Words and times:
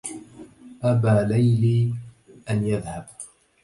أبى 0.83 1.27
ليلي 1.33 1.93
أن 2.49 2.67
يذهب 2.67 3.05